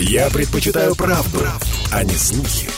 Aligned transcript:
Я 0.00 0.30
предпочитаю 0.30 0.94
правду, 0.94 1.40
правду, 1.40 1.66
а 1.90 2.04
не 2.04 2.14
слухи. 2.14 2.68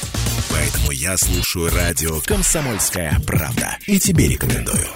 Поэтому 0.51 0.91
я 0.91 1.19
слушаю 1.19 1.71
радио 1.71 2.19
«Комсомольская 2.23 3.21
правда». 3.27 3.77
И 3.87 4.01
тебе 4.01 4.29
рекомендую. 4.29 4.89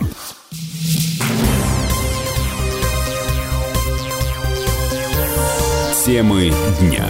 Темы 6.07 6.53
дня. 6.81 7.09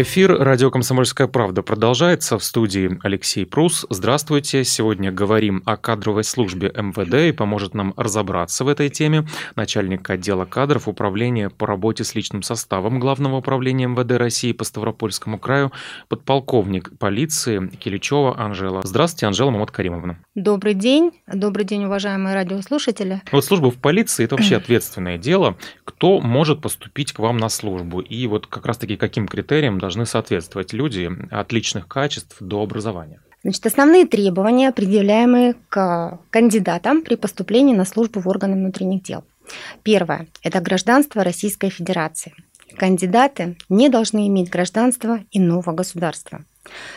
Эфир 0.00 0.32
радио 0.32 0.70
«Комсомольская 0.70 1.26
правда» 1.26 1.62
продолжается. 1.62 2.38
В 2.38 2.44
студии 2.44 3.00
Алексей 3.02 3.44
Прус. 3.44 3.84
Здравствуйте. 3.90 4.62
Сегодня 4.62 5.10
говорим 5.10 5.60
о 5.66 5.76
кадровой 5.76 6.22
службе 6.22 6.68
МВД 6.68 7.14
и 7.14 7.32
поможет 7.32 7.74
нам 7.74 7.94
разобраться 7.96 8.62
в 8.62 8.68
этой 8.68 8.90
теме 8.90 9.26
начальник 9.56 10.08
отдела 10.08 10.44
кадров 10.44 10.86
Управления 10.86 11.50
по 11.50 11.66
работе 11.66 12.04
с 12.04 12.14
личным 12.14 12.44
составом 12.44 13.00
Главного 13.00 13.38
управления 13.38 13.88
МВД 13.88 14.12
России 14.12 14.52
по 14.52 14.62
Ставропольскому 14.62 15.36
краю, 15.36 15.72
подполковник 16.06 16.96
полиции 16.96 17.66
Киличева 17.66 18.38
Анжела. 18.38 18.82
Здравствуйте, 18.84 19.26
Анжела 19.26 19.50
Маматкаримовна. 19.50 20.16
Добрый 20.36 20.74
день. 20.74 21.10
Добрый 21.26 21.64
день, 21.64 21.86
уважаемые 21.86 22.36
радиослушатели. 22.36 23.20
Вот 23.32 23.44
служба 23.44 23.72
в 23.72 23.78
полиции– 23.78 24.22
это 24.26 24.36
вообще 24.36 24.58
ответственное 24.58 25.18
дело. 25.18 25.56
Кто 25.82 26.20
может 26.20 26.60
поступить 26.60 27.12
к 27.12 27.18
вам 27.18 27.36
на 27.38 27.48
службу? 27.48 27.98
И 27.98 28.28
вот 28.28 28.46
как 28.46 28.64
раз-таки 28.64 28.96
каким 28.96 29.26
критериям 29.26 29.80
должны 29.88 30.04
соответствовать 30.04 30.74
люди 30.74 31.10
от 31.30 31.50
личных 31.50 31.88
качеств 31.88 32.36
до 32.40 32.62
образования? 32.62 33.20
Значит, 33.42 33.64
основные 33.66 34.04
требования, 34.04 34.70
предъявляемые 34.70 35.54
к 35.70 36.18
кандидатам 36.28 37.00
при 37.02 37.16
поступлении 37.16 37.74
на 37.74 37.86
службу 37.86 38.20
в 38.20 38.28
органы 38.28 38.54
внутренних 38.54 39.02
дел. 39.02 39.24
Первое– 39.82 40.26
это 40.42 40.60
гражданство 40.60 41.24
Российской 41.24 41.70
Федерации. 41.70 42.34
Кандидаты 42.76 43.56
не 43.70 43.88
должны 43.88 44.28
иметь 44.28 44.50
гражданство 44.50 45.20
иного 45.30 45.72
государства. 45.72 46.44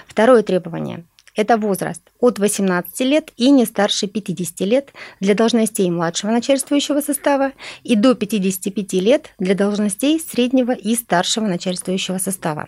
Второе 0.05 0.43
требование– 0.43 1.05
это 1.37 1.55
возраст 1.55 2.01
от 2.19 2.39
18 2.39 2.99
лет 3.01 3.31
и 3.37 3.51
не 3.51 3.63
старше 3.65 4.07
50 4.07 4.59
лет 4.67 4.93
для 5.21 5.33
должностей 5.33 5.89
младшего 5.89 6.31
начальствующего 6.31 6.99
состава 6.99 7.53
и 7.83 7.95
до 7.95 8.15
55 8.15 8.93
лет 8.93 9.29
для 9.39 9.55
должностей 9.55 10.19
среднего 10.19 10.73
и 10.73 10.95
старшего 10.95 11.45
начальствующего 11.47 12.17
состава. 12.17 12.67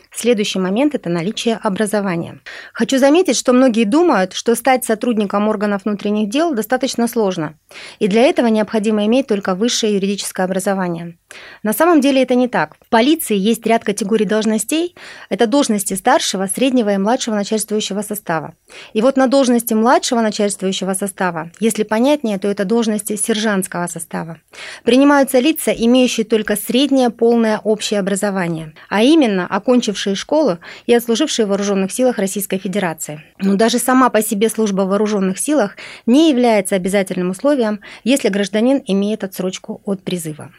Следующий 0.13 0.59
момент– 0.59 0.93
это 0.95 1.09
наличие 1.09 1.55
образования. 1.55 2.41
Хочу 2.73 2.97
заметить, 2.97 3.37
что 3.37 3.53
многие 3.53 3.85
думают, 3.85 4.33
что 4.33 4.55
стать 4.55 4.83
сотрудником 4.83 5.47
органов 5.47 5.83
внутренних 5.85 6.29
дел 6.29 6.53
достаточно 6.53 7.07
сложно, 7.07 7.55
и 7.99 8.07
для 8.07 8.23
этого 8.23 8.47
необходимо 8.47 9.05
иметь 9.05 9.27
только 9.27 9.55
высшее 9.55 9.95
юридическое 9.95 10.45
образование. 10.45 11.17
На 11.63 11.71
самом 11.71 12.01
деле 12.01 12.21
это 12.21 12.35
не 12.35 12.49
так. 12.49 12.75
В 12.85 12.89
полиции 12.89 13.37
есть 13.37 13.65
ряд 13.65 13.85
категорий 13.85 14.25
должностей. 14.25 14.95
Это 15.29 15.47
должности 15.47 15.93
старшего, 15.93 16.47
среднего 16.47 16.93
и 16.93 16.97
младшего 16.97 17.35
начальствующего 17.35 18.01
состава. 18.01 18.53
И 18.91 19.01
вот 19.01 19.15
на 19.15 19.27
должности 19.27 19.73
младшего 19.73 20.19
начальствующего 20.19 20.93
состава, 20.93 21.51
если 21.61 21.83
понятнее, 21.83 22.37
то 22.37 22.49
это 22.49 22.65
должности 22.65 23.15
сержантского 23.15 23.87
состава, 23.87 24.39
принимаются 24.83 25.39
лица, 25.39 25.71
имеющие 25.71 26.25
только 26.25 26.57
среднее 26.57 27.11
полное 27.11 27.59
общее 27.63 28.01
образование, 28.01 28.73
а 28.89 29.01
именно 29.03 29.47
окончившие 29.47 30.00
окончившие 30.01 30.15
школу 30.15 30.57
и 30.87 30.93
отслужившие 30.93 31.45
в 31.45 31.49
вооруженных 31.49 31.91
силах 31.91 32.17
Российской 32.17 32.57
Федерации. 32.57 33.21
Но 33.39 33.55
даже 33.55 33.79
сама 33.79 34.09
по 34.09 34.21
себе 34.21 34.49
служба 34.49 34.83
в 34.83 34.87
вооруженных 34.87 35.37
силах 35.39 35.75
не 36.05 36.29
является 36.29 36.75
обязательным 36.75 37.29
условием, 37.29 37.79
если 38.03 38.29
гражданин 38.29 38.81
имеет 38.87 39.23
отсрочку 39.23 39.81
от 39.85 40.03
призыва. 40.03 40.51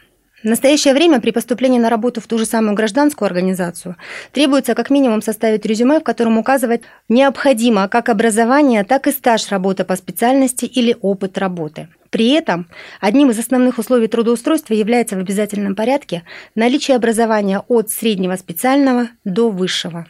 В 0.43 0.45
настоящее 0.45 0.93
время 0.93 1.21
при 1.21 1.31
поступлении 1.31 1.79
на 1.79 1.89
работу 1.89 2.19
в 2.19 2.27
ту 2.27 2.37
же 2.37 2.45
самую 2.45 2.75
гражданскую 2.75 3.27
организацию 3.27 3.95
требуется 4.33 4.75
как 4.75 4.89
минимум 4.89 5.21
составить 5.21 5.65
резюме, 5.65 5.99
в 5.99 6.03
котором 6.03 6.37
указывать 6.37 6.81
необходимо 7.09 7.87
как 7.87 8.09
образование, 8.09 8.83
так 8.83 9.07
и 9.07 9.11
стаж 9.11 9.49
работы 9.51 9.85
по 9.85 9.95
специальности 9.95 10.65
или 10.65 10.97
опыт 11.01 11.37
работы. 11.37 11.87
При 12.13 12.29
этом 12.29 12.67
одним 13.01 13.31
из 13.31 13.39
основных 13.39 13.79
условий 13.79 14.05
трудоустройства 14.05 14.75
является 14.75 15.15
в 15.15 15.19
обязательном 15.19 15.73
порядке 15.73 16.21
наличие 16.53 16.95
образования 16.95 17.63
от 17.67 17.89
среднего 17.89 18.35
специального 18.35 19.07
до 19.25 19.49
высшего. 19.49 20.05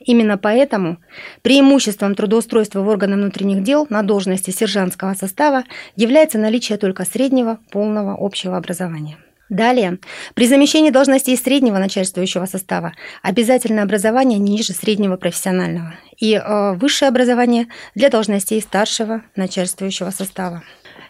Именно 0.00 0.38
поэтому 0.38 0.96
преимуществом 1.42 2.14
трудоустройства 2.14 2.80
в 2.80 2.88
органы 2.88 3.16
внутренних 3.16 3.62
дел 3.64 3.86
на 3.90 4.02
должности 4.02 4.50
сержантского 4.50 5.12
состава 5.12 5.64
является 5.94 6.38
наличие 6.38 6.78
только 6.78 7.04
среднего 7.04 7.58
полного 7.70 8.16
общего 8.18 8.56
образования. 8.56 9.18
Далее, 9.50 9.98
при 10.32 10.46
замещении 10.46 10.88
должностей 10.88 11.36
среднего 11.36 11.76
начальствующего 11.76 12.46
состава 12.46 12.94
обязательно 13.20 13.82
образование 13.82 14.38
ниже 14.38 14.72
среднего 14.72 15.18
профессионального 15.18 15.92
и 16.16 16.32
э, 16.32 16.72
высшее 16.76 17.10
образование 17.10 17.66
для 17.94 18.08
должностей 18.08 18.62
старшего 18.62 19.20
начальствующего 19.36 20.08
состава. 20.08 20.62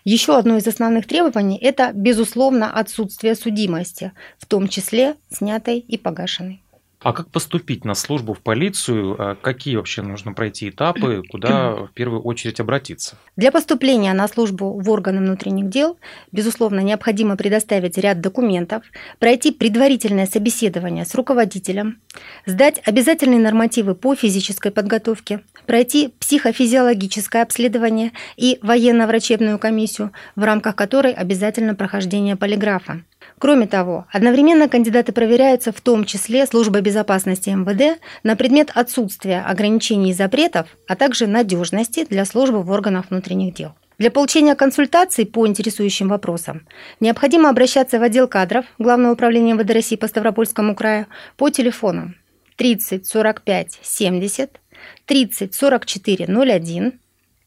Еще 0.04 0.36
одно 0.36 0.56
из 0.56 0.66
основных 0.66 1.06
требований– 1.06 1.58
это, 1.62 1.92
безусловно, 1.94 2.72
отсутствие 2.72 3.36
судимости, 3.36 4.12
в 4.38 4.46
том 4.46 4.68
числе 4.68 5.14
снятой 5.30 5.78
и 5.78 5.96
погашенной. 5.96 6.62
А 7.02 7.12
как 7.12 7.28
поступить 7.30 7.84
на 7.84 7.94
службу 7.94 8.34
в 8.34 8.40
полицию? 8.40 9.16
А 9.18 9.34
какие 9.34 9.76
вообще 9.76 10.02
нужно 10.02 10.32
пройти 10.32 10.68
этапы? 10.68 11.22
Куда 11.28 11.74
в 11.74 11.90
первую 11.94 12.22
очередь 12.22 12.60
обратиться? 12.60 13.16
Для 13.36 13.50
поступления 13.50 14.12
на 14.12 14.28
службу 14.28 14.78
в 14.78 14.90
органы 14.90 15.18
внутренних 15.18 15.68
дел, 15.68 15.98
безусловно, 16.30 16.80
необходимо 16.80 17.36
предоставить 17.36 17.98
ряд 17.98 18.20
документов, 18.20 18.84
пройти 19.18 19.50
предварительное 19.50 20.26
собеседование 20.26 21.04
с 21.04 21.14
руководителем, 21.14 21.98
сдать 22.46 22.80
обязательные 22.84 23.40
нормативы 23.40 23.94
по 23.94 24.14
физической 24.14 24.70
подготовке, 24.70 25.40
пройти 25.66 26.14
психофизиологическое 26.20 27.42
обследование 27.42 28.12
и 28.36 28.58
военно-врачебную 28.62 29.58
комиссию, 29.58 30.12
в 30.36 30.44
рамках 30.44 30.76
которой 30.76 31.12
обязательно 31.12 31.74
прохождение 31.74 32.36
полиграфа. 32.36 33.02
Кроме 33.38 33.66
того, 33.66 34.06
одновременно 34.12 34.68
кандидаты 34.68 35.12
проверяются 35.12 35.72
в 35.72 35.80
том 35.80 36.04
числе 36.04 36.46
службой 36.46 36.80
безопасности 36.80 37.50
МВД 37.50 38.00
на 38.22 38.36
предмет 38.36 38.70
отсутствия 38.74 39.40
ограничений 39.40 40.10
и 40.10 40.14
запретов, 40.14 40.68
а 40.86 40.96
также 40.96 41.26
надежности 41.26 42.06
для 42.08 42.24
службы 42.24 42.62
в 42.62 42.70
органах 42.70 43.06
внутренних 43.10 43.54
дел. 43.54 43.74
Для 43.98 44.10
получения 44.10 44.54
консультаций 44.54 45.26
по 45.26 45.46
интересующим 45.46 46.08
вопросам 46.08 46.66
необходимо 47.00 47.48
обращаться 47.48 47.98
в 47.98 48.02
отдел 48.02 48.26
кадров 48.26 48.64
Главного 48.78 49.12
управления 49.12 49.54
МВД 49.54 49.70
России 49.70 49.96
по 49.96 50.08
Ставропольскому 50.08 50.74
краю 50.74 51.06
по 51.36 51.50
телефону 51.50 52.14
30 52.56 53.06
45 53.06 53.78
70 53.82 54.60
30 55.06 55.54
44 55.54 56.26
01 56.26 57.00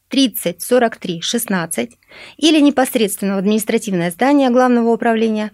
30 0.08 0.62
43 0.62 1.20
16 1.20 1.98
или 2.36 2.60
непосредственно 2.60 3.36
в 3.36 3.38
административное 3.38 4.10
здание 4.10 4.50
Главного 4.50 4.90
управления, 4.90 5.52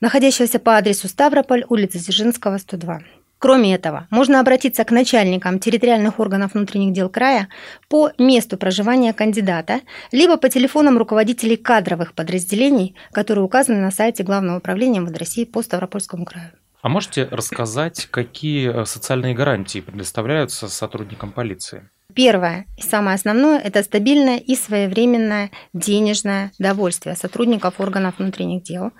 находящегося 0.00 0.58
по 0.58 0.76
адресу 0.76 1.08
Ставрополь, 1.08 1.64
улица 1.68 1.98
Дзержинского, 1.98 2.58
102. 2.58 3.00
Кроме 3.40 3.74
этого, 3.74 4.06
можно 4.10 4.38
обратиться 4.38 4.84
к 4.84 4.90
начальникам 4.90 5.60
территориальных 5.60 6.20
органов 6.20 6.52
внутренних 6.52 6.92
дел 6.92 7.08
края 7.08 7.48
по 7.88 8.10
месту 8.18 8.58
проживания 8.58 9.14
кандидата, 9.14 9.80
либо 10.12 10.36
по 10.36 10.50
телефонам 10.50 10.98
руководителей 10.98 11.56
кадровых 11.56 12.12
подразделений, 12.12 12.96
которые 13.12 13.42
указаны 13.42 13.80
на 13.80 13.90
сайте 13.90 14.24
Главного 14.24 14.58
управления 14.58 15.00
МВД 15.00 15.16
России 15.16 15.44
по 15.44 15.62
Ставропольскому 15.62 16.26
краю. 16.26 16.50
А 16.82 16.90
можете 16.90 17.28
рассказать, 17.30 18.08
какие 18.10 18.84
социальные 18.84 19.34
гарантии 19.34 19.80
предоставляются 19.80 20.68
сотрудникам 20.68 21.32
полиции? 21.32 21.88
Первое 22.14 22.66
и 22.76 22.82
самое 22.82 23.14
основное– 23.14 23.58
это 23.64 23.82
стабильное 23.82 24.38
и 24.38 24.54
своевременное 24.54 25.50
денежное 25.72 26.52
довольствие 26.58 27.16
сотрудников 27.16 27.74
органов 27.78 28.14
внутренних 28.18 28.62
дел, 28.62 28.92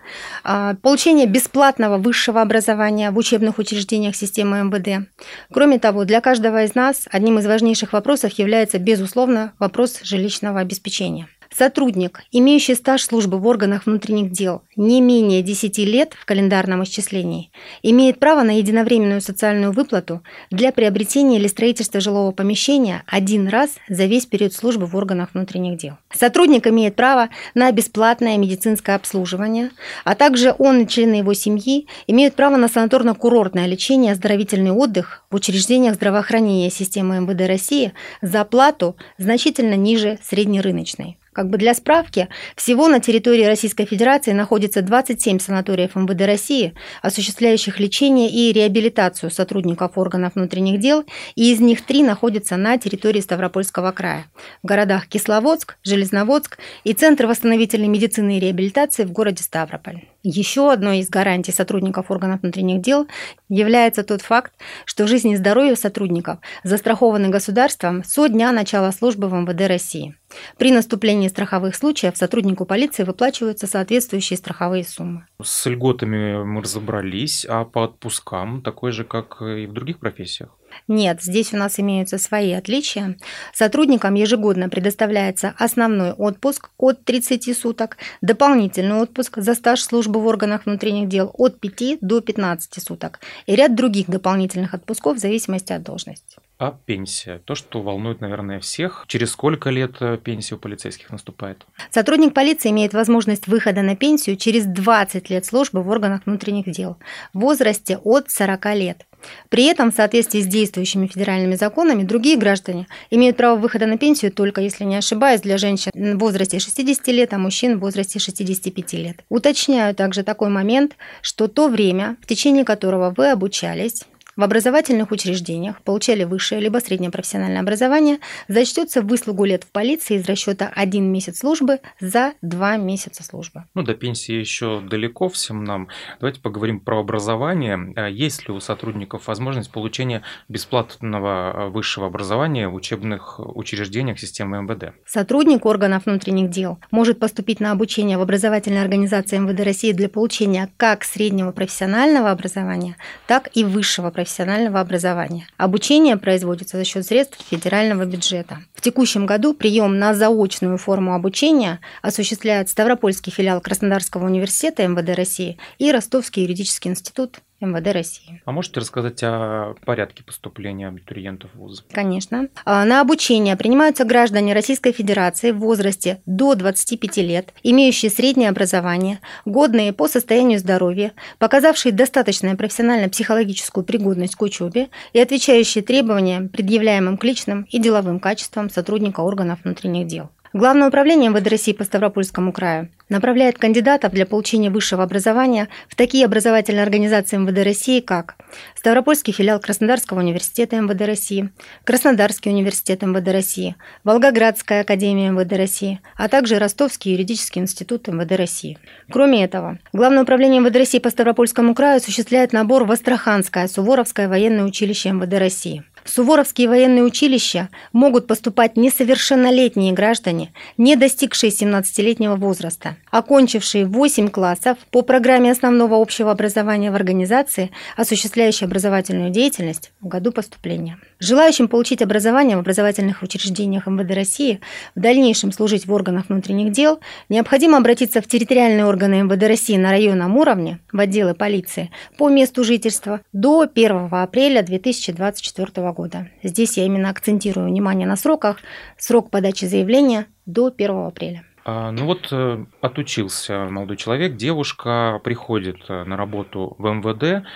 а, 0.44 0.74
получение 0.74 1.26
бесплатного 1.26 1.98
высшего 1.98 2.40
образования 2.40 3.10
в 3.10 3.18
учебных 3.18 3.58
учреждениях 3.58 4.14
системы 4.14 4.62
МВД. 4.64 5.08
Кроме 5.52 5.78
того, 5.78 6.04
для 6.04 6.20
каждого 6.20 6.64
из 6.64 6.74
нас 6.74 7.08
одним 7.10 7.38
из 7.38 7.46
важнейших 7.46 7.92
вопросов 7.92 8.32
является, 8.38 8.78
безусловно, 8.78 9.52
вопрос 9.58 10.00
жилищного 10.02 10.60
обеспечения. 10.60 11.28
Сотрудник, 11.52 12.22
имеющий 12.30 12.76
стаж 12.76 13.02
службы 13.02 13.38
в 13.38 13.46
органах 13.46 13.86
внутренних 13.86 14.30
дел 14.30 14.62
не 14.76 15.00
менее 15.00 15.42
10 15.42 15.78
лет 15.78 16.14
в 16.14 16.24
календарном 16.24 16.84
исчислении, 16.84 17.50
имеет 17.82 18.20
право 18.20 18.44
на 18.44 18.58
единовременную 18.58 19.20
социальную 19.20 19.72
выплату 19.72 20.22
для 20.52 20.70
приобретения 20.70 21.38
или 21.38 21.48
строительства 21.48 22.00
жилого 22.00 22.30
помещения 22.30 23.02
один 23.06 23.48
раз 23.48 23.70
за 23.88 24.06
весь 24.06 24.26
период 24.26 24.54
службы 24.54 24.86
в 24.86 24.94
органах 24.94 25.30
внутренних 25.34 25.76
дел. 25.76 25.94
Сотрудник 26.14 26.68
имеет 26.68 26.94
право 26.94 27.30
на 27.54 27.72
бесплатное 27.72 28.38
медицинское 28.38 28.94
обслуживание, 28.94 29.70
а 30.04 30.14
также 30.14 30.54
он 30.56 30.82
и 30.82 30.86
члены 30.86 31.16
его 31.16 31.34
семьи 31.34 31.88
имеют 32.06 32.36
право 32.36 32.56
на 32.56 32.66
санаторно-курортное 32.66 33.66
лечение 33.66 34.12
оздоровительный 34.12 34.70
отдых 34.70 35.24
в 35.30 35.34
учреждениях 35.34 35.96
здравоохранения 35.96 36.70
системы 36.70 37.20
МВД 37.20 37.48
России 37.48 37.92
за 38.22 38.44
плату 38.44 38.96
значительно 39.18 39.74
ниже 39.74 40.18
среднерыночной. 40.22 41.16
Как 41.32 41.48
бы 41.48 41.58
для 41.58 41.74
справки, 41.74 42.28
всего 42.56 42.88
на 42.88 42.98
территории 42.98 43.44
Российской 43.44 43.84
Федерации 43.84 44.32
находится 44.32 44.82
27 44.82 45.38
санаториев 45.38 45.94
МВД 45.94 46.22
России, 46.22 46.74
осуществляющих 47.02 47.78
лечение 47.78 48.28
и 48.28 48.52
реабилитацию 48.52 49.30
сотрудников 49.30 49.96
органов 49.96 50.34
внутренних 50.34 50.80
дел, 50.80 51.04
и 51.36 51.52
из 51.52 51.60
них 51.60 51.86
три 51.86 52.02
находятся 52.02 52.56
на 52.56 52.78
территории 52.78 53.20
Ставропольского 53.20 53.92
края, 53.92 54.26
в 54.64 54.66
городах 54.66 55.06
Кисловодск, 55.06 55.76
Железноводск 55.84 56.58
и 56.82 56.94
Центр 56.94 57.26
восстановительной 57.26 57.88
медицины 57.88 58.38
и 58.38 58.40
реабилитации 58.40 59.04
в 59.04 59.12
городе 59.12 59.44
Ставрополь. 59.44 60.09
Еще 60.22 60.70
одной 60.70 60.98
из 60.98 61.08
гарантий 61.08 61.52
сотрудников 61.52 62.10
органов 62.10 62.42
внутренних 62.42 62.82
дел 62.82 63.08
является 63.48 64.04
тот 64.04 64.20
факт, 64.20 64.52
что 64.84 65.06
жизнь 65.06 65.30
и 65.30 65.36
здоровье 65.36 65.76
сотрудников 65.76 66.40
застрахованы 66.62 67.30
государством 67.30 68.04
со 68.04 68.28
дня 68.28 68.52
начала 68.52 68.92
службы 68.92 69.28
в 69.28 69.34
МВД 69.34 69.68
России. 69.68 70.14
При 70.58 70.72
наступлении 70.72 71.28
страховых 71.28 71.74
случаев 71.74 72.16
сотруднику 72.16 72.66
полиции 72.66 73.04
выплачиваются 73.04 73.66
соответствующие 73.66 74.36
страховые 74.36 74.84
суммы. 74.84 75.26
С 75.42 75.64
льготами 75.66 76.44
мы 76.44 76.60
разобрались, 76.60 77.46
а 77.48 77.64
по 77.64 77.84
отпускам 77.84 78.62
такой 78.62 78.92
же, 78.92 79.04
как 79.04 79.40
и 79.40 79.66
в 79.66 79.72
других 79.72 79.98
профессиях? 79.98 80.50
Нет, 80.88 81.22
здесь 81.22 81.52
у 81.52 81.56
нас 81.56 81.78
имеются 81.78 82.18
свои 82.18 82.52
отличия. 82.52 83.16
Сотрудникам 83.52 84.14
ежегодно 84.14 84.68
предоставляется 84.68 85.54
основной 85.58 86.12
отпуск 86.12 86.70
от 86.78 87.04
30 87.04 87.56
суток, 87.56 87.96
дополнительный 88.20 88.96
отпуск 88.96 89.38
за 89.38 89.54
стаж 89.54 89.80
службы 89.82 90.20
в 90.20 90.26
органах 90.26 90.66
внутренних 90.66 91.08
дел 91.08 91.30
от 91.34 91.60
5 91.60 91.98
до 92.00 92.20
15 92.20 92.82
суток 92.82 93.20
и 93.46 93.54
ряд 93.54 93.74
других 93.74 94.08
дополнительных 94.08 94.74
отпусков 94.74 95.16
в 95.16 95.20
зависимости 95.20 95.72
от 95.72 95.82
должности. 95.82 96.36
А 96.60 96.72
пенсия? 96.84 97.38
То, 97.46 97.54
что 97.54 97.80
волнует, 97.80 98.20
наверное, 98.20 98.60
всех. 98.60 99.04
Через 99.06 99.30
сколько 99.30 99.70
лет 99.70 99.92
э, 100.00 100.18
пенсия 100.22 100.56
у 100.56 100.58
полицейских 100.58 101.08
наступает? 101.10 101.64
Сотрудник 101.90 102.34
полиции 102.34 102.68
имеет 102.68 102.92
возможность 102.92 103.46
выхода 103.46 103.80
на 103.80 103.96
пенсию 103.96 104.36
через 104.36 104.66
20 104.66 105.30
лет 105.30 105.46
службы 105.46 105.82
в 105.82 105.88
органах 105.88 106.20
внутренних 106.26 106.70
дел 106.70 106.98
в 107.32 107.40
возрасте 107.40 107.96
от 107.96 108.30
40 108.30 108.74
лет. 108.74 109.06
При 109.48 109.64
этом, 109.64 109.90
в 109.90 109.94
соответствии 109.94 110.40
с 110.40 110.46
действующими 110.46 111.06
федеральными 111.06 111.54
законами, 111.54 112.02
другие 112.02 112.36
граждане 112.36 112.86
имеют 113.10 113.38
право 113.38 113.58
выхода 113.58 113.86
на 113.86 113.96
пенсию 113.96 114.30
только, 114.30 114.60
если 114.60 114.84
не 114.84 114.96
ошибаюсь, 114.96 115.40
для 115.40 115.56
женщин 115.56 115.92
в 115.94 116.18
возрасте 116.18 116.58
60 116.58 117.06
лет, 117.08 117.32
а 117.32 117.38
мужчин 117.38 117.78
в 117.78 117.80
возрасте 117.80 118.18
65 118.18 118.92
лет. 118.94 119.24
Уточняю 119.30 119.94
также 119.94 120.24
такой 120.24 120.50
момент, 120.50 120.96
что 121.22 121.48
то 121.48 121.68
время, 121.68 122.16
в 122.20 122.26
течение 122.26 122.64
которого 122.64 123.14
вы 123.16 123.30
обучались, 123.30 124.04
в 124.36 124.42
образовательных 124.42 125.10
учреждениях 125.10 125.82
получали 125.82 126.24
высшее 126.24 126.60
либо 126.60 126.78
среднее 126.78 127.10
профессиональное 127.10 127.60
образование, 127.60 128.18
зачтется 128.48 129.02
выслугу 129.02 129.44
лет 129.44 129.64
в 129.64 129.72
полиции 129.72 130.16
из 130.16 130.26
расчета 130.26 130.70
один 130.74 131.10
месяц 131.12 131.38
службы 131.38 131.80
за 132.00 132.32
два 132.42 132.76
месяца 132.76 133.22
службы. 133.22 133.64
Ну, 133.74 133.82
до 133.82 133.94
пенсии 133.94 134.34
еще 134.34 134.80
далеко 134.80 135.28
всем 135.28 135.64
нам. 135.64 135.88
Давайте 136.20 136.40
поговорим 136.40 136.80
про 136.80 137.00
образование. 137.00 137.92
А 137.96 138.08
есть 138.08 138.48
ли 138.48 138.54
у 138.54 138.60
сотрудников 138.60 139.26
возможность 139.26 139.70
получения 139.70 140.22
бесплатного 140.48 141.30
а, 141.50 141.66
высшего 141.68 142.06
образования 142.06 142.68
в 142.68 142.74
учебных 142.74 143.40
учреждениях 143.40 144.18
системы 144.18 144.62
МВД? 144.62 144.94
Сотрудник 145.06 145.66
органов 145.66 146.06
внутренних 146.06 146.50
дел 146.50 146.78
может 146.90 147.18
поступить 147.18 147.60
на 147.60 147.72
обучение 147.72 148.18
в 148.18 148.22
образовательной 148.22 148.82
организации 148.82 149.38
МВД 149.38 149.60
России 149.64 149.92
для 149.92 150.08
получения 150.08 150.70
как 150.76 151.04
среднего 151.04 151.52
профессионального 151.52 152.30
образования, 152.30 152.96
так 153.26 153.48
и 153.54 153.64
высшего 153.64 154.10
профессионального 154.20 154.80
образования. 154.80 155.46
Обучение 155.56 156.18
производится 156.18 156.76
за 156.76 156.84
счет 156.84 157.06
средств 157.06 157.38
федерального 157.48 158.04
бюджета. 158.04 158.58
В 158.74 158.82
текущем 158.82 159.24
году 159.24 159.54
прием 159.54 159.98
на 159.98 160.12
заочную 160.12 160.76
форму 160.76 161.14
обучения 161.14 161.80
осуществляют 162.02 162.68
Ставропольский 162.68 163.32
филиал 163.32 163.62
Краснодарского 163.62 164.26
университета 164.26 164.86
МВД 164.86 165.16
России 165.16 165.58
и 165.78 165.90
Ростовский 165.90 166.42
юридический 166.42 166.90
институт 166.90 167.40
МВД 167.60 167.92
России. 167.92 168.42
А 168.44 168.52
можете 168.52 168.80
рассказать 168.80 169.22
о 169.22 169.74
порядке 169.84 170.22
поступления 170.24 170.88
абитуриентов 170.88 171.50
в 171.54 171.58
ВУЗ? 171.58 171.84
Конечно. 171.92 172.48
А, 172.64 172.84
на 172.84 173.00
обучение 173.00 173.56
принимаются 173.56 174.04
граждане 174.04 174.54
Российской 174.54 174.92
Федерации 174.92 175.50
в 175.50 175.58
возрасте 175.58 176.22
до 176.26 176.54
25 176.54 177.16
лет, 177.18 177.52
имеющие 177.62 178.10
среднее 178.10 178.48
образование, 178.48 179.20
годные 179.44 179.92
по 179.92 180.08
состоянию 180.08 180.58
здоровья, 180.58 181.12
показавшие 181.38 181.92
достаточную 181.92 182.56
профессионально-психологическую 182.56 183.84
пригодность 183.84 184.36
к 184.36 184.42
учебе 184.42 184.88
и 185.12 185.20
отвечающие 185.20 185.82
требованиям, 185.82 186.48
предъявляемым 186.48 187.16
к 187.16 187.24
личным 187.24 187.66
и 187.70 187.78
деловым 187.78 188.20
качествам 188.20 188.70
сотрудника 188.70 189.20
органов 189.20 189.60
внутренних 189.64 190.06
дел. 190.06 190.30
Главное 190.52 190.88
управление 190.88 191.30
МВД 191.30 191.46
России 191.46 191.72
по 191.72 191.84
Ставропольскому 191.84 192.52
краю 192.52 192.88
направляет 193.08 193.56
кандидатов 193.56 194.12
для 194.12 194.26
получения 194.26 194.68
высшего 194.68 195.04
образования 195.04 195.68
в 195.88 195.94
такие 195.94 196.24
образовательные 196.24 196.82
организации 196.82 197.36
МВД 197.36 197.64
России, 197.64 198.00
как 198.00 198.34
Ставропольский 198.74 199.32
филиал 199.32 199.60
Краснодарского 199.60 200.18
университета 200.18 200.80
МВД 200.80 201.02
России, 201.02 201.50
Краснодарский 201.84 202.50
университет 202.50 203.02
МВД 203.02 203.28
России, 203.28 203.76
Волгоградская 204.02 204.80
академия 204.80 205.30
МВД 205.30 205.52
России, 205.52 206.00
а 206.16 206.28
также 206.28 206.58
Ростовский 206.58 207.12
юридический 207.12 207.60
институт 207.60 208.08
МВД 208.08 208.32
России. 208.32 208.78
Кроме 209.08 209.44
этого, 209.44 209.78
Главное 209.92 210.22
управление 210.22 210.60
МВД 210.60 210.76
России 210.76 210.98
по 210.98 211.10
Ставропольскому 211.10 211.74
краю 211.74 211.98
осуществляет 211.98 212.52
набор 212.52 212.84
в 212.84 212.92
Астраханское 212.92 213.68
Суворовское 213.68 214.28
военное 214.28 214.64
училище 214.64 215.10
МВД 215.10 215.34
России. 215.34 215.84
Суворовские 216.12 216.68
военные 216.68 217.04
училища 217.04 217.68
могут 217.92 218.26
поступать 218.26 218.76
несовершеннолетние 218.76 219.92
граждане, 219.92 220.52
не 220.76 220.96
достигшие 220.96 221.52
17-летнего 221.52 222.34
возраста, 222.34 222.96
окончившие 223.12 223.86
8 223.86 224.28
классов 224.28 224.76
по 224.90 225.02
программе 225.02 225.52
основного 225.52 226.02
общего 226.02 226.32
образования 226.32 226.90
в 226.90 226.96
организации, 226.96 227.70
осуществляющей 227.96 228.66
образовательную 228.66 229.30
деятельность 229.30 229.92
в 230.00 230.08
году 230.08 230.32
поступления. 230.32 230.98
Желающим 231.20 231.68
получить 231.68 232.02
образование 232.02 232.56
в 232.56 232.60
образовательных 232.60 233.22
учреждениях 233.22 233.86
МВД 233.86 234.12
России, 234.12 234.60
в 234.96 235.00
дальнейшем 235.00 235.52
служить 235.52 235.86
в 235.86 235.92
органах 235.92 236.24
внутренних 236.28 236.72
дел, 236.72 236.98
необходимо 237.28 237.78
обратиться 237.78 238.20
в 238.20 238.26
территориальные 238.26 238.86
органы 238.86 239.22
МВД 239.22 239.44
России 239.44 239.76
на 239.76 239.90
районном 239.90 240.36
уровне, 240.36 240.80
в 240.90 240.98
отделы 240.98 241.34
полиции, 241.34 241.92
по 242.18 242.28
месту 242.28 242.64
жительства 242.64 243.20
до 243.32 243.68
1 243.72 244.08
апреля 244.10 244.62
2024 244.62 245.92
года. 245.92 245.99
Здесь 246.42 246.76
я 246.76 246.84
именно 246.84 247.10
акцентирую 247.10 247.68
внимание 247.68 248.06
на 248.06 248.16
сроках. 248.16 248.58
Срок 248.96 249.30
подачи 249.30 249.64
заявления 249.64 250.26
до 250.46 250.66
1 250.66 250.90
апреля. 251.06 251.44
А, 251.64 251.90
ну 251.92 252.06
вот 252.06 252.28
э, 252.30 252.64
отучился 252.80 253.66
молодой 253.70 253.96
человек, 253.96 254.36
девушка 254.36 255.20
приходит 255.22 255.78
э, 255.88 256.04
на 256.04 256.16
работу 256.16 256.74
в 256.78 256.88
МВД, 256.88 257.46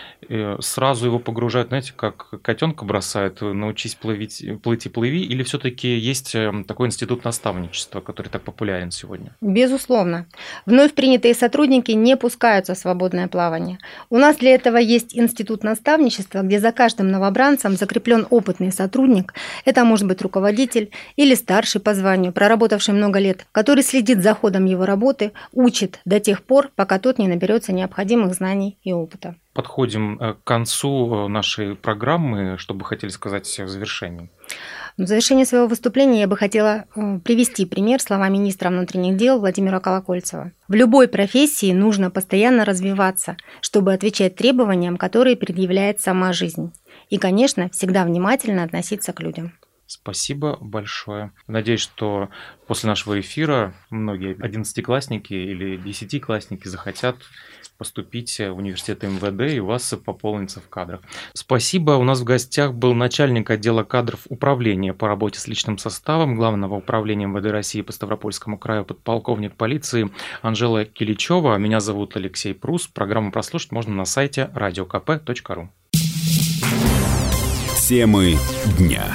сразу 0.60 1.06
его 1.06 1.18
погружают, 1.18 1.68
знаете, 1.68 1.92
как 1.94 2.28
котенка 2.42 2.84
бросают, 2.84 3.40
научись 3.40 3.94
плывить, 3.94 4.44
плыть 4.62 4.86
и 4.86 4.88
плыви, 4.88 5.22
или 5.22 5.42
все-таки 5.42 5.88
есть 5.88 6.34
э, 6.34 6.52
такой 6.66 6.88
институт 6.88 7.24
наставничества, 7.24 8.00
который 8.00 8.28
так 8.28 8.42
популярен 8.42 8.90
сегодня? 8.90 9.34
Безусловно. 9.40 10.26
Вновь 10.66 10.94
принятые 10.94 11.34
сотрудники 11.34 11.92
не 11.92 12.16
пускаются 12.16 12.74
в 12.74 12.78
свободное 12.78 13.28
плавание. 13.28 13.78
У 14.10 14.18
нас 14.18 14.36
для 14.36 14.54
этого 14.54 14.76
есть 14.76 15.16
институт 15.16 15.62
наставничества, 15.62 16.40
где 16.42 16.60
за 16.60 16.72
каждым 16.72 17.08
новобранцем 17.08 17.76
закреплен 17.76 18.26
опытный 18.30 18.72
сотрудник. 18.72 19.34
Это 19.64 19.84
может 19.84 20.06
быть 20.06 20.22
руководитель 20.22 20.90
или 21.16 21.34
старший 21.34 21.80
по 21.80 21.94
званию, 21.94 22.32
проработавший 22.32 22.94
много 22.94 23.18
лет, 23.18 23.46
который 23.52 23.82
следит 23.94 24.24
за 24.24 24.34
ходом 24.34 24.64
его 24.64 24.86
работы, 24.86 25.32
учит 25.52 26.00
до 26.04 26.18
тех 26.18 26.42
пор, 26.42 26.70
пока 26.74 26.98
тот 26.98 27.18
не 27.18 27.28
наберется 27.28 27.72
необходимых 27.72 28.34
знаний 28.34 28.76
и 28.82 28.92
опыта. 28.92 29.36
Подходим 29.52 30.18
э, 30.20 30.34
к 30.34 30.42
концу 30.42 31.14
э, 31.14 31.28
нашей 31.28 31.76
программы. 31.76 32.58
Что 32.58 32.74
бы 32.74 32.84
хотели 32.84 33.10
сказать 33.10 33.46
в 33.46 33.68
завершении? 33.68 34.30
В 34.96 35.06
завершение 35.06 35.46
своего 35.46 35.68
выступления 35.68 36.22
я 36.22 36.26
бы 36.26 36.36
хотела 36.36 36.86
э, 36.96 37.20
привести 37.20 37.66
пример 37.66 38.00
слова 38.00 38.28
министра 38.28 38.68
внутренних 38.68 39.16
дел 39.16 39.38
Владимира 39.38 39.78
Колокольцева. 39.78 40.50
В 40.66 40.74
любой 40.74 41.06
профессии 41.06 41.72
нужно 41.72 42.10
постоянно 42.10 42.64
развиваться, 42.64 43.36
чтобы 43.60 43.92
отвечать 43.92 44.34
требованиям, 44.34 44.96
которые 44.96 45.36
предъявляет 45.36 46.00
сама 46.00 46.32
жизнь. 46.32 46.72
И, 47.10 47.18
конечно, 47.18 47.70
всегда 47.70 48.04
внимательно 48.04 48.64
относиться 48.64 49.12
к 49.12 49.20
людям. 49.20 49.52
Спасибо 49.86 50.56
большое. 50.60 51.32
Надеюсь, 51.46 51.80
что 51.80 52.30
после 52.66 52.88
нашего 52.88 53.20
эфира 53.20 53.74
многие 53.90 54.36
одиннадцатиклассники 54.40 55.34
или 55.34 55.76
десятиклассники 55.76 56.68
захотят 56.68 57.16
поступить 57.76 58.38
в 58.38 58.54
университет 58.54 59.02
МВД 59.02 59.52
и 59.52 59.60
у 59.60 59.66
вас 59.66 59.94
пополнится 60.04 60.60
в 60.60 60.68
кадрах. 60.68 61.00
Спасибо. 61.32 61.92
У 61.92 62.04
нас 62.04 62.20
в 62.20 62.24
гостях 62.24 62.72
был 62.72 62.94
начальник 62.94 63.50
отдела 63.50 63.82
кадров 63.84 64.20
управления 64.28 64.94
по 64.94 65.08
работе 65.08 65.40
с 65.40 65.48
личным 65.48 65.78
составом 65.78 66.36
Главного 66.36 66.76
управления 66.76 67.26
МВД 67.26 67.50
России 67.50 67.82
по 67.82 67.92
Ставропольскому 67.92 68.58
краю 68.58 68.84
подполковник 68.84 69.54
полиции 69.54 70.10
Анжела 70.42 70.84
Киличева. 70.84 71.56
Меня 71.58 71.80
зовут 71.80 72.16
Алексей 72.16 72.54
Прус. 72.54 72.86
Программу 72.86 73.32
прослушать 73.32 73.72
можно 73.72 73.94
на 73.94 74.04
сайте 74.04 74.50
radiokp.ru. 74.54 75.68
Темы 77.86 78.38
дня. 78.78 79.14